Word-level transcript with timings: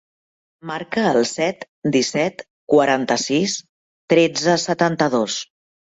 Marca 0.69 1.03
el 1.09 1.19
set, 1.31 1.67
disset, 1.97 2.43
quaranta-sis, 2.75 3.59
tretze, 4.15 4.57
setanta-dos. 4.69 5.37